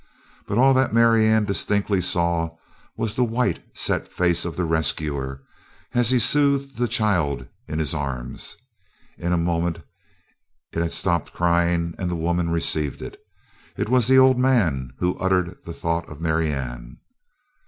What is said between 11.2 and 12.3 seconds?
crying and the